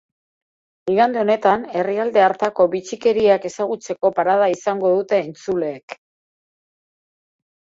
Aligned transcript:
Igande 0.93 1.19
honetan 1.23 1.65
herrialde 1.81 2.23
hartako 2.27 2.67
bitxikeriak 2.71 3.45
ezagutzeko 3.51 4.13
parada 4.21 4.49
izango 4.55 4.93
dute 4.97 5.21
entzuleek. 5.27 5.97